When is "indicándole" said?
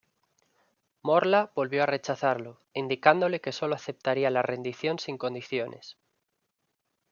2.73-3.39